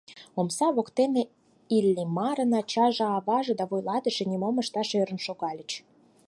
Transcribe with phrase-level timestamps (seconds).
[0.39, 1.13] Омса воктен
[1.75, 5.71] Иллимарын ачаже, аваже да вуйлатыше нимо ышташ ӧрын шогылтыч.